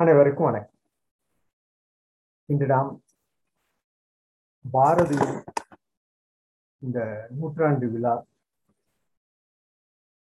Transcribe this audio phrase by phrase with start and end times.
[0.00, 0.72] அனைவருக்கும் வணக்கம்.
[2.48, 2.90] இன்று நாம்
[4.64, 5.38] பாரதியின்
[6.82, 6.98] இந்த
[7.36, 8.12] நூற்றாண்டு விழா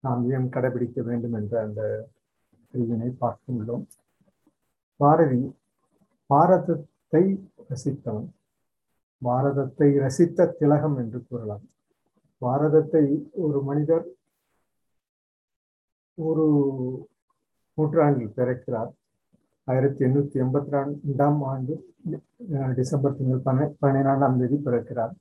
[0.03, 1.81] நாம் ஏன் கடைபிடிக்க வேண்டும் என்ற அந்த
[2.73, 3.87] பிரிவினை பார்த்துள்ளோம்
[4.99, 5.41] பாரதி
[6.29, 7.23] பாரதத்தை
[7.71, 8.29] ரசித்தவன்
[9.21, 11.65] பாரதத்தை ரசித்த திலகம் என்று கூறலாம்.
[12.41, 13.05] பாரதத்தை
[13.45, 14.07] ஒரு மனிதர்
[16.17, 16.47] ஒரு
[17.77, 18.91] நூற்றாண்டில் பிறக்கிறார்.
[19.63, 20.71] ஆயிரத்தி எண்ணூத்தி எண்பத்தி
[21.07, 21.73] ரெண்டாம் ஆண்டு
[22.75, 25.13] டிசம்பர் திங்கள் பன்ன பன்னிரெண்டாம் தேதி பிறக்கிறார்.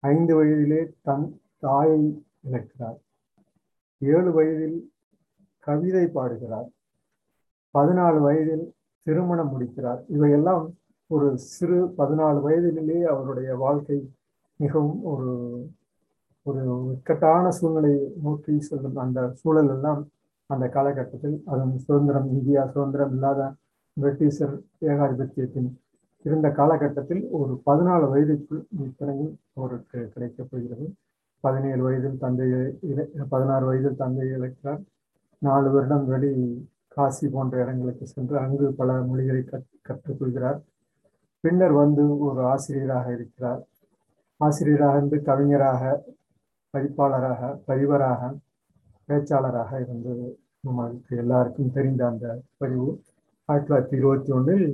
[0.00, 2.98] ஐந்து வயதிலே தன் தாயை இழக்கிறார்.
[3.98, 4.92] ஏழு வயதில்
[5.58, 6.68] கவிதை பாடுகிறார்.
[7.78, 8.74] பதினாலு வயதில்
[9.06, 10.04] திருமணம் முடிக்கிறார்.
[10.08, 10.64] இவையெல்லாம்
[11.06, 13.98] ஒரு சிறு பதினாலு வயதிலேயே அவருடைய வாழ்க்கை
[14.56, 15.32] மிகவும் ஒரு
[16.42, 16.62] ஒரு
[16.96, 20.02] இக்கட்டான சூழ்நிலையை நோக்கி செல்லும் அந்த சூழல் எல்லாம்
[20.50, 23.40] அந்த காலகட்டத்தில் அதன் சுதந்திரம் இந்தியா சுதந்திரம் இல்லாத
[23.96, 24.54] பிரிட்டிஷர்
[24.90, 25.68] ஏகாதிபத்தியத்தின்
[26.24, 30.86] இருந்த காலகட்டத்தில் ஒரு பதினாலு வயதுக்குள் இத்தனையும் அவருக்கு கிடைக்கப் போகிறது.
[31.44, 32.62] பதினேழு வயதில் தந்தையை
[33.28, 34.80] பதினாறு வயதில் தந்தையை இழக்கிறார்.
[35.42, 36.32] நாலு வருடம் வெளி
[36.88, 40.58] காசி போன்ற இடங்களுக்கு சென்று அங்கு பல மொழிகளை கற் கற்றுக்கொள்கிறார்
[41.44, 43.60] பின்னர் வந்து ஒரு ஆசிரியராக இருக்கிறார்.
[44.40, 45.82] ஆசிரியராக இருந்து கவிஞராக
[46.74, 48.22] பதிப்பாளராக பதிவராக
[49.08, 50.26] பேச்சாளராக இருந்தது
[50.66, 52.26] நம்மளுக்கு எல்லாருக்கும் தெரிந்த அந்த
[52.62, 52.88] பதிவு.
[53.48, 54.66] ஆயிரத்தி தொள்ளாயிரத்தி இருபத்தி ஒன்றில்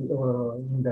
[0.75, 0.91] இந்த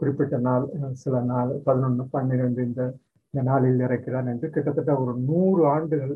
[0.00, 0.64] குறிப்பிட்ட நாள்
[1.02, 2.82] சில நாள் பதினொன்று பன்னிரெண்டு இந்த
[3.30, 6.14] இந்த நாளில் இறக்கிறார் என்று கிட்டத்தட்ட ஒரு நூறு ஆண்டுகள்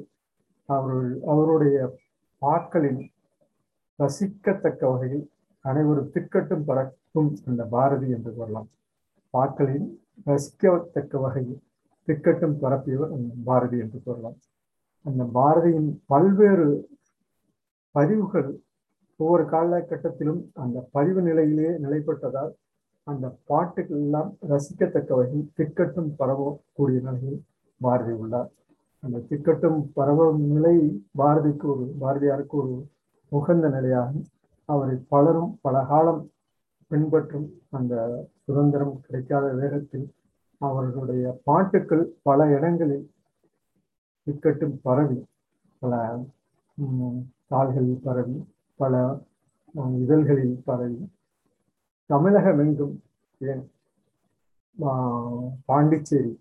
[0.68, 1.78] அவர்கள் அவருடைய
[2.42, 3.00] பாக்களின்
[4.02, 5.24] ரசிக்கத்தக்க வகையில்
[5.64, 8.68] அனைவரும் திக்கட்டும் பறக்கும் அந்த பாரதி என்று கூறலாம்.
[9.34, 9.88] பாக்களின்
[10.28, 11.60] ரசிக்கத்தக்க வகையில்
[12.08, 13.12] திக்கட்டும் பரப்பியவர்
[13.48, 14.38] பாரதி என்று கூறலாம்.
[15.04, 16.68] அந்த பாரதியின் பல்வேறு
[17.94, 18.50] பதிவுகள்
[19.20, 22.52] ஒவ்வொரு காலகட்டத்திலும் அந்த பதிவு நிலையிலேயே நிலைப்பட்டதால்
[23.06, 27.40] அந்த பாட்டுகள் எல்லாம் ரசிக்கத்தக்க வகையில் திக்கட்டும் பரவக்கூடிய நிலையில்
[27.80, 28.50] பாரதி உள்ளார்.
[29.02, 30.74] அந்த திக்கட்டும் பரவும் நிலை
[31.18, 32.74] பாரதிக்கு ஒரு பாரதியாருக்கு ஒரு
[33.32, 34.24] உகந்த நிலையாகும்.
[34.68, 36.22] அவரை பலரும் பல காலம்
[36.90, 37.94] பின்பற்றும் அந்த
[38.44, 40.06] சுதந்திரம் கிடைக்காத வேகத்தில்
[40.60, 43.06] அவர்களுடைய பாட்டுக்கள் பல இடங்களில்
[44.26, 45.18] திக்கட்டும் பரவி
[45.82, 45.94] பல
[47.50, 48.36] கால்களில் பரவி
[48.80, 48.94] பல
[50.02, 50.98] இதழ்களில் பரவி.
[52.10, 52.94] தமிழகம் எங்கும்
[53.50, 53.64] ஏன்
[55.68, 56.32] பாண்டிச்சேரி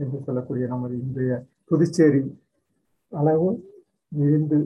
[0.00, 1.32] என்று சொல்லக்கூடிய நமது இன்றைய
[1.70, 2.22] புதுச்சேரி
[3.12, 3.48] அளவு
[4.18, 4.58] மிகுந்து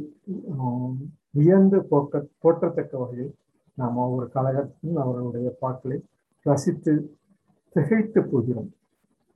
[1.38, 3.32] வியந்து போக்க போற்றத்தக்க வகையில்
[3.78, 5.98] நாம் ஒவ்வொரு கழகத்தின் அவர்களுடைய பாக்களை
[6.46, 6.94] ரசித்து
[7.74, 8.70] திகைத்து போகிறோம்.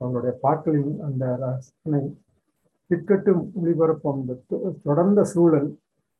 [0.01, 2.03] அவருடைய பாக்களின் அந்த ரசனை
[2.89, 4.41] திக்கட்டும் ஒளிபரப்பும் அந்த
[4.87, 5.69] தொடர்ந்த சூழல்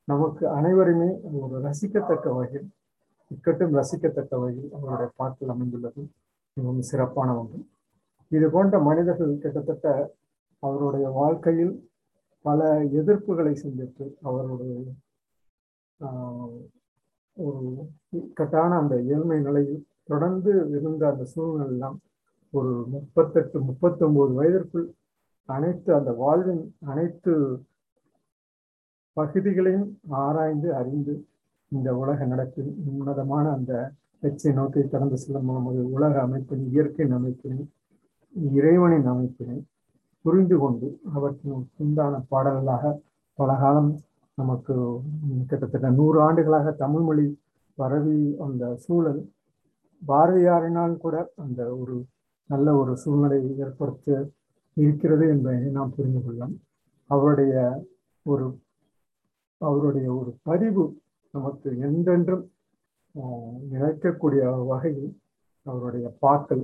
[0.07, 2.67] நமக்கு அனைவருமே ஒரு ரசிக்கத்தக்க வகையில்
[3.31, 6.01] இக்கட்டும் ரசிக்கத்தக்க வகையில் அவருடைய பாட்டில் அமைந்துள்ளது.
[6.57, 7.59] மிகவும் சிறப்பான ஒன்று
[8.31, 9.87] இது போன்ற மனிதர்கள் கிட்டத்தட்ட
[10.63, 11.73] அவருடைய வாழ்க்கையில்
[12.45, 12.61] பல
[12.99, 14.75] எதிர்ப்புகளை சந்தித்து அவருடைய
[17.37, 17.61] ஒரு
[18.19, 21.97] இக்கட்டான அந்த ஏழ்மை நிலையில் தொடர்ந்து இருந்த அந்த சூழ்நிலையெல்லாம்
[22.53, 24.87] ஒரு முப்பத்தெட்டு முப்பத்தொன்பது வயதிற்குள்
[25.49, 27.33] அனைத்து அந்த வாழ்வின் அனைத்து
[29.17, 29.87] பகுதிகளையும்
[30.21, 31.13] ஆராய்ந்து அறிந்து
[31.71, 33.73] இந்த உலக நடப்பில் உன்னதமான அந்த
[34.23, 37.59] லட்சிய நோக்கை திறந்து செல்லும் நமது உலக அமைப்பின் இயற்கையின் அமைப்பினை
[38.53, 39.57] இறைவனின் அமைப்பினை
[40.25, 42.93] புரிந்து கொண்டு அவற்றின் உண்டான பாடல்களாக
[43.39, 43.91] பல காலம்
[44.37, 44.75] நமக்கு
[45.47, 47.25] கிட்டத்தட்ட நூறு ஆண்டுகளாக தமிழ் மொழி
[47.77, 49.21] பரவி அந்த சூழல்
[50.01, 51.95] பாரதியாரினால் கூட அந்த ஒரு
[52.49, 54.17] நல்ல ஒரு சூழ்நிலையை ஏற்படுத்த
[54.77, 56.55] இருக்கிறது என்பதை நாம் புரிந்து கொள்ளலாம்.
[57.09, 57.53] அவருடைய
[58.25, 58.45] ஒரு
[59.61, 60.83] அவருடைய ஒரு பதிவு
[61.33, 62.43] நமக்கு என்றென்றும்
[63.71, 65.11] நினைக்கக்கூடிய வகையில்
[65.65, 66.63] அவருடைய பாக்கள்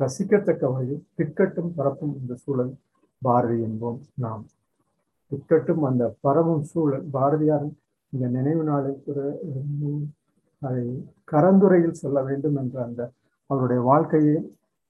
[0.00, 2.72] ரசிக்கத்தக்க வகையில் திக்கட்டும் பரப்பும் இந்த சூழல்
[3.22, 4.44] பாரதி என்போம் நாம்.
[5.30, 7.74] திக்கட்டும் அந்த பரவும் சூழல் பாரதியாரின்
[8.12, 9.18] இந்த நினைவு நாளை கூட
[10.62, 10.84] அதை
[11.28, 13.02] கரந்துரையில் சொல்ல வேண்டும் என்ற அந்த
[13.50, 14.36] அவருடைய வாழ்க்கையை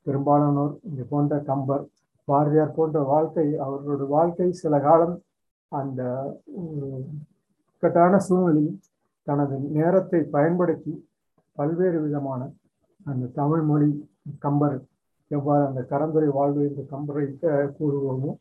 [0.07, 1.85] பெரும்பாலானோர் இது போன்ற கம்பர்
[2.29, 5.17] பாரதியார் போன்ற வாழ்க்கை அவர்களோட வாழ்க்கை சில காலம்
[5.73, 6.03] அந்த
[7.83, 8.79] இக்கட்டான சூழ்நிலையில்
[9.27, 10.93] தனது நேரத்தை பயன்படுத்தி
[11.59, 12.41] பல்வேறு விதமான
[13.07, 13.91] அந்த தமிழ் மொழி
[14.39, 14.75] கம்பர்
[15.31, 17.25] எவ்வாறு அந்த கரந்துரை வாழ்வு என்று கம்பரை
[17.79, 18.33] கூறுவோமோ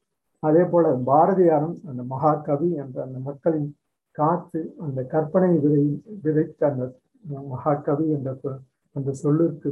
[0.44, 3.70] அதே போல பாரதியாரும் அந்த மகாகவி என்ற அந்த மக்களின்
[4.16, 5.84] காத்து அந்த கற்பனை விதை
[6.24, 6.84] விதைத்த அந்த
[7.50, 8.36] மகாகவி என்ற
[8.96, 9.72] அந்த சொல்லிற்கு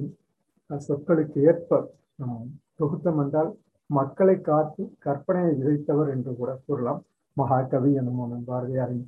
[0.70, 1.82] சொற்களுக்கு ஏற்ப
[2.80, 3.52] தொகுத்தம் என்றால்
[3.90, 7.02] மக்களை காத்து கற்பனையை விதைத்தவர் என்று கூட கூறலாம்.
[7.38, 9.06] மகாகவி என்னும் பாரதியாரின்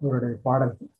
[0.00, 0.90] அவருடைய பாடல்கள்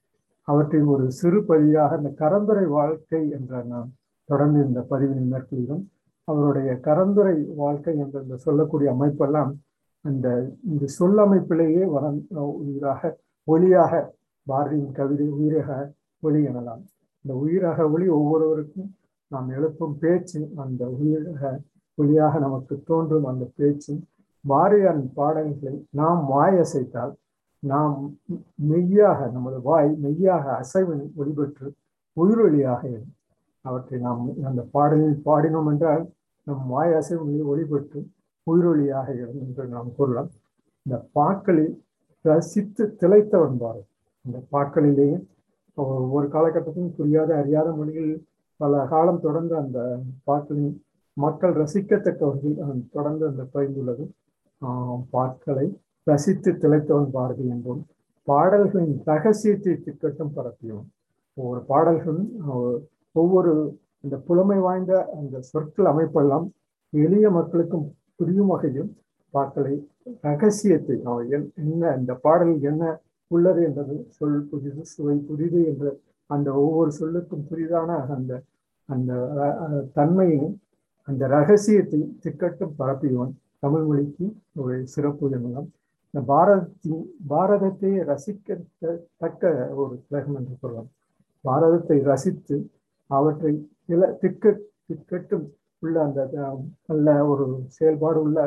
[0.49, 3.91] அவற்றில் ஒரு சிறு பதிவாக இந்த கரந்துரை வாழ்க்கை என்ற நாம்
[4.29, 5.85] தொடர்ந்து இந்த பதிவினை மேற்கொள்கிறோம்
[6.29, 9.53] அவருடைய கரந்துரை வாழ்க்கை என்ற இந்த சொல்லக்கூடிய அமைப்பெல்லாம்
[10.05, 12.05] அந்த இந்த சொல்லமைப்பிலேயே வர
[12.43, 13.17] உயிராக
[13.49, 13.93] ஒளியாக
[14.47, 16.83] பாரதியின் கவிதை உயிரக ஒளி எனலாம்.
[17.25, 18.95] இந்த உயிரக ஒளி ஒவ்வொருவருக்கும்
[19.29, 21.43] நாம் எழுப்பும் பேச்சு அந்த உயிரக
[21.99, 23.95] ஒளியாக நமக்கு தோன்றும் அந்த பேச்சு
[24.45, 27.13] பாரதியாரின் பாடல்களை நாம் வாயசைத்தால்
[27.63, 27.97] நாம்
[28.71, 31.67] மெய்யாக நமது வாய் மெய்யாக அசைவின் ஒளிபெற்று
[32.17, 32.83] உயிரொலியாக
[33.65, 36.05] அவற்றை நாம் அந்த பாடலில் பாடினோம் என்றால்
[36.47, 38.01] நம் வாய் அசைவினை ஒளிபெற்று
[38.47, 40.31] உயிரொலியாக இடும் என்று நாம் கூறலாம்.
[40.87, 41.75] இந்த பாக்களில்
[42.25, 43.83] ரசித்து திளைத்தவன் பாரு.
[44.25, 45.19] இந்த பாக்களிலேயே
[45.77, 48.15] ஒவ்வொரு காலகட்டத்திலும் புரியாத அறியாத மொழியில்
[48.61, 49.79] பல காலம் தொடர்ந்து அந்த
[50.25, 50.73] பாக்களின்
[51.17, 54.05] மக்கள் ரசிக்கத்தக்க வகையில் தொடர்ந்து அந்த பயந்துள்ளது
[55.13, 55.67] பாக்களை
[56.07, 57.83] ரசித்து திளைத்தவன் பாரதி என்றும்
[58.29, 60.85] பாடல்களின் ரகசியத்தை திக்கட்டும் பரப்பியும்
[61.37, 62.31] ஒவ்வொரு பாடல்களும்
[63.15, 63.53] ஒவ்வொரு
[64.01, 66.47] இந்த புலமை வாய்ந்த அந்த சொற்கள் அமைப்பெல்லாம்
[66.93, 67.87] எளிய மக்களுக்கும்
[68.17, 68.91] புரியும் வகையில்
[69.35, 69.75] பாக்களை
[70.23, 70.97] ரகசியத்தை
[71.65, 72.85] என்ன இந்த பாடல் என்ன
[73.31, 75.93] உள்ளது என்றது சொல் புதிது சுவை புதிது என்ற
[76.31, 78.33] அந்த ஒவ்வொரு சொல்லுக்கும் புதிதான அந்த
[78.89, 79.13] அந்த
[79.93, 80.51] தன்மையும்
[81.09, 83.33] அந்த ரகசியத்தை திக்கட்டும் பரப்பியவன்.
[83.59, 85.69] தமிழ் மொழிக்கு ஒரு சிறப்பு எனலாம்
[86.15, 89.43] இந்த பாரதத்தின் பாரதத்தை ரசிக்கத்தக்க
[89.81, 90.89] ஒரு திலகம் என்று சொல்லலாம்.
[91.45, 92.57] பாரதத்தை ரசித்து
[93.11, 93.53] அவற்றை
[93.89, 94.45] சில திக்க
[94.89, 95.47] திக்கட்டும்
[95.83, 96.21] உள்ள அந்த
[96.89, 97.45] நல்ல ஒரு
[97.77, 98.39] செயல்பாடு உள்ள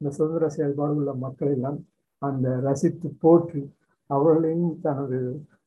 [0.00, 1.78] இந்த சுதந்திர செயல்பாடு உள்ள மக்கள் எல்லாம்
[2.22, 3.62] அந்த ரசித்து போற்றி
[4.10, 5.18] அவர்களையும் தனது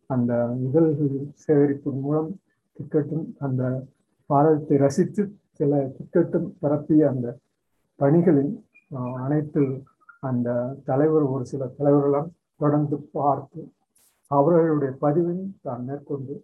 [0.10, 0.32] அந்த
[0.66, 1.12] இதழ்கள்
[1.44, 2.32] சேகரிப்பு மூலம்
[2.78, 3.62] திக்கட்டும் அந்த
[4.30, 5.24] பாரதத்தை ரசித்து
[5.60, 7.28] சில திக்கட்டும் பரப்பிய அந்த
[8.00, 8.54] பணிகளில்
[9.20, 9.62] அனைத்து
[10.24, 10.50] அந்த
[10.86, 13.62] தலைவர் ஒரு சில தலைவர்களெல்லாம் தொடர்ந்து பார்த்து
[14.32, 16.36] அவர்களுடைய பதிவின் தான் மேற்கொண்டு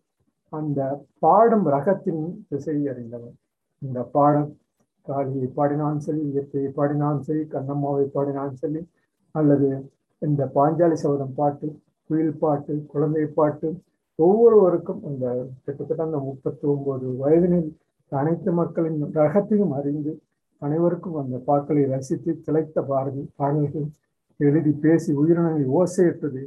[0.53, 0.79] அந்த
[1.19, 3.35] பாடும் ரகத்தின் திசையை அறிந்தவர்.
[3.81, 4.49] இந்த பாடம்
[5.07, 8.81] காளியை பாடினாலும் சரி இயற்கையை பாடினாலும் சரி கண்ணம்மாவை பாடினாலும் சரி
[9.35, 9.69] அல்லது
[10.21, 11.67] இந்த பாஞ்சாலி சபதம் பாட்டு
[12.09, 13.67] குயில் பாட்டு குழந்தை பாட்டு
[14.19, 15.25] ஒவ்வொருவருக்கும் அந்த
[15.65, 17.69] கிட்டத்தட்ட அந்த முப்பத்தி ஒன்பது வயதினில்
[18.11, 20.11] அனைத்து மக்களின் ரகத்தையும் அறிந்து
[20.61, 23.87] அனைவருக்கும் அந்த பாக்களை ரசித்து திளைத்த பாரதி பாடல்கள்
[24.37, 26.41] எழுதி பேசி உயிரினங்களை ஓசையிட்டது.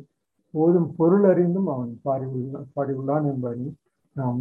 [0.54, 2.26] போதும் பொருள் அறிந்தும் அவன் பாடி
[2.76, 3.66] பாடியுள்ளான் என்பதை
[4.16, 4.40] நாம்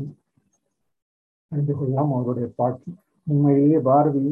[1.51, 2.89] அறிந்து கொள்ளலாம் அவருடைய பாட்டு.
[3.27, 4.24] உண்மையிலேயே பாரதி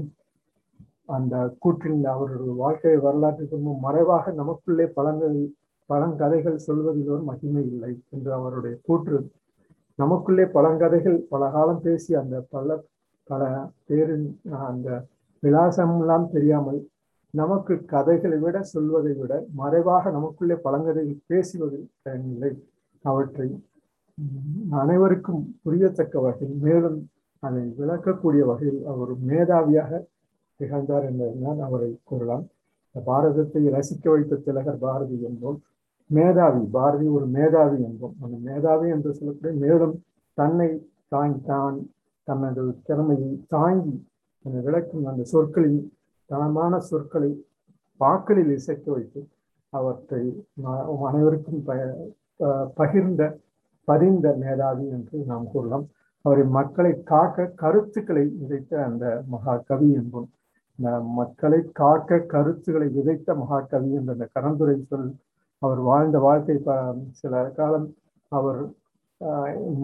[1.15, 5.37] அந்த கூற்றில் அவருடைய வாழ்க்கை வரலாற்றுக்கு மறைவாக நமக்குள்ளே பழங்கள்
[5.89, 9.19] பழங்கதைகள் சொல்வதில் ஒரு மகிமை இல்லை என்று அவருடைய கூற்று.
[9.95, 12.83] நமக்குள்ளே பழங்கதைகள் பல காலம் பேசி அந்த பல
[13.29, 13.43] பல
[13.87, 14.27] பேரின்
[14.69, 14.89] அந்த
[15.43, 16.79] விலாசமெல்லாம் தெரியாமல்
[17.33, 22.51] நமக்கு கதைகளை விட சொல்வதை விட மறைவாக நமக்குள்ளே பழங்கதைகள் பேசுவதில் பயனில்லை.
[23.05, 23.47] அவற்றை
[24.81, 26.99] அனைவருக்கும் புரியத்தக்க வகையில் மேலும்
[27.43, 29.91] அதை விளக்கக்கூடிய வகையில் அவர் மேதாவியாக
[30.59, 32.45] திகழ்ந்தார் என்பதுதான் அவரை கூறலாம்.
[32.95, 35.59] பாரதத்தை ரசிக்க வைத்த திலகர் பாரதி என்போம்.
[36.09, 38.15] மேதாவி பாரதி ஒரு மேதாவி என்போம்.
[38.23, 39.95] அந்த மேதாவி என்று சொல்லக்கூடிய மேலும்
[40.37, 40.69] தன்னை
[41.13, 41.77] தாங்கி தான்
[42.27, 43.95] தனது திறமையை தாங்கி
[44.47, 45.79] அந்த விளக்கும் அந்த சொற்களில்
[46.29, 47.31] தனமான சொற்களை
[48.01, 49.21] பாக்களில் இசைக்க வைத்து
[49.73, 50.23] அவற்றை
[51.09, 51.75] அனைவருக்கும் ப
[52.79, 53.23] பகிர்ந்த
[53.87, 55.85] பதிந்த மேதாவி என்று நாம் கூறலாம்.
[56.25, 60.27] அவரை மக்களை காக்க கருத்துக்களை விதைத்த அந்த மகாகவி என்போம்.
[61.19, 65.07] மக்களை காக்க கருத்துக்களை விதைத்த மகாகவி என்ற அந்த கரந்துரை சொல்
[65.61, 66.57] அவர் வாழ்ந்த வாழ்க்கை
[67.21, 67.87] சில காலம்
[68.31, 68.59] அவர்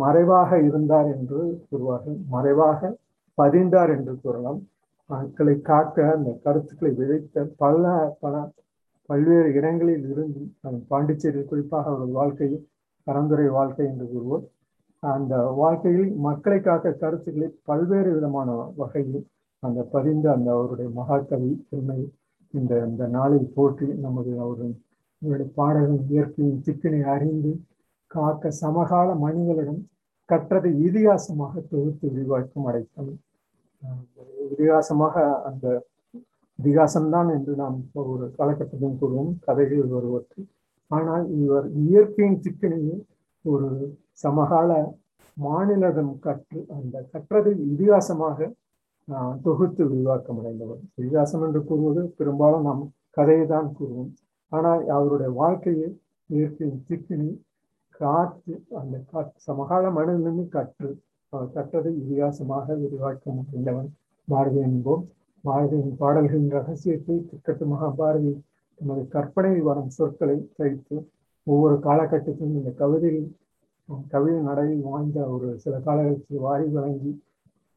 [0.03, 1.39] மறைவாக இருந்தார் என்று
[1.70, 2.20] கூறுவார்கள்.
[2.36, 2.82] மறைவாக
[3.37, 4.59] பதிந்தார் என்று கூறலாம்.
[5.09, 7.81] மக்களை காக்க அந்த கருத்துக்களை விதைத்த பல
[8.21, 8.35] பல
[9.09, 10.41] பல்வேறு இடங்களில் இருந்து
[10.89, 12.61] பாண்டிச்சேரியில் குறிப்பாக அவரது வாழ்க்கையில்
[13.07, 14.45] பரந்துரை வாழ்க்கை என்று கூறுவோம்
[15.03, 19.21] அந்த வாழ்க்கையில் மக்களை காக்க கருத்துக்களை பல்வேறு விதமான வகையில்
[19.63, 21.99] அந்த பதிந்த அந்த அவருடைய மகாகவி பெருமை
[22.53, 24.73] இந்த இந்த நாளில் போற்றி நமது அவருடைய
[25.57, 27.51] பாடல்கள் இயற்கையின் சிக்கனை அறிந்து
[28.11, 29.81] காக்க சமகால மனிதர்களிடம்
[30.30, 33.13] கற்றதை இதிகாசமாக தொகுத்து விரிவாக்கம் அடைத்தோம்
[34.53, 35.15] இதிகாசமாக
[35.50, 35.65] அந்த
[36.60, 37.77] இதிகாசம்தான் என்று நாம்
[38.13, 39.32] ஒரு காலகட்டத்தில் கூறுவோம்.
[39.46, 40.42] கதைகள் வருவற்று.
[40.92, 42.98] ஆனால் இவர் இயற்கையின் சிக்கனையே
[43.46, 43.70] ஒரு
[44.24, 44.72] சமகால
[45.38, 48.50] மாநிலம் கற்று அந்த கற்றதை இதிகாசமாக
[49.46, 50.82] தொகுத்து விரிவாக்கம் அடைந்தவர்.
[51.01, 52.84] இதிகாசம் என்று கூறுவது பெரும்பாலும் நாம்
[53.18, 54.12] கதையை தான் கூறுவோம்.
[54.51, 55.89] ஆனால் அவருடைய வாழ்க்கையை
[56.30, 57.30] இயற்கையின் சிக்கினி
[57.95, 60.89] காற்று அந்த காற்று சமகால மனிதனிருந்து கற்று
[61.33, 63.89] அவர் கற்றதை இதிகாசமாக விரிவாக்க முடிந்தவன்
[64.27, 65.03] பாரதி என்போம்.
[65.43, 68.33] பாரதியின் பாடல்களின் ரகசியத்தை திக்கட்டு மகாபாரதி
[68.79, 70.95] தமது கற்பனை வரும் சொற்களை தைத்து
[71.47, 73.29] ஒவ்வொரு காலகட்டத்திலும் இந்த கவிதையில்
[74.12, 77.12] கவிதை நடையில் வாழ்ந்த ஒரு சில காலகட்டத்தில் வாரி வழங்கி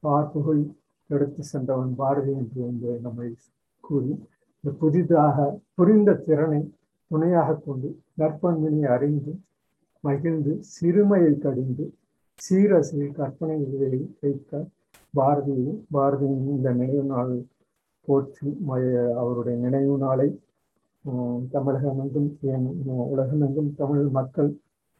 [0.02, 0.62] பார்ப்புகள்
[1.11, 3.28] எடுத்து சென்றவன் பாரதி என்று வந்து நம்மை
[3.85, 4.12] கூறி
[4.64, 5.37] இந்த புதிதாக
[5.75, 6.62] புரிந்த திறனை
[7.11, 9.32] துணையாக கொண்டு நற்பண்பினை அறிந்து
[10.06, 11.84] மகிழ்ந்து சிறுமையை கடிந்து
[12.40, 14.62] சீரசில் கற்பனை விதையை வைத்த
[15.14, 17.34] பாரதியும் பாரதியின் இந்த நினைவு நாள்
[18.08, 18.48] போற்றி
[19.16, 20.28] அவருடைய நினைவு நாளை
[21.52, 22.28] தமிழகமெங்கும்
[23.06, 24.50] உலகமெங்கும் தமிழ் மக்கள்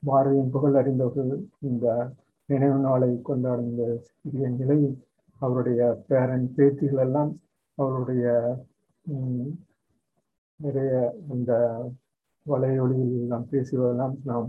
[0.03, 1.33] பாரதியின் புகழ் அறிந்தவர்கள்
[1.63, 1.87] இந்த
[2.49, 4.97] நினைவு நாளை கொண்டாடும் இந்த சிறிய நிலையில்
[5.41, 7.33] அவருடைய பேரன் பேத்திகள் எல்லாம்
[7.79, 8.27] அவருடைய
[10.61, 10.93] நிறைய
[11.31, 11.53] அந்த
[12.47, 14.47] வலையொலியில் நாம் பேசுவதெல்லாம் நாம்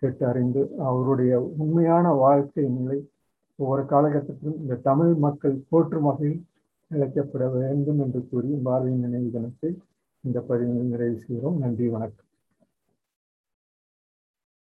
[0.00, 2.98] கேட்டு அறிந்து அவருடைய உண்மையான வாழ்க்கை நிலை
[3.56, 6.40] ஒவ்வொரு காலகட்டத்திலும் இந்த தமிழ் மக்கள் போற்றும் வகையில்
[6.90, 9.70] இழைக்கப்பட வேண்டும் என்று கூறி பாரதியின் நினைவு தினத்தை
[10.26, 11.58] இந்த பதிவில் நிறைவு செய்கிறோம்.
[11.58, 12.29] நன்றி வணக்கம்.